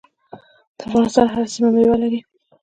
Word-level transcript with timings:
د 0.77 0.79
افغانستان 0.87 1.25
هره 1.33 1.45
سیمه 1.53 1.69
میوه 1.75 1.95
لري. 2.03 2.19